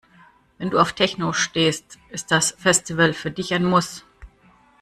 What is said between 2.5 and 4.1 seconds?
Festival für dich ein Muss.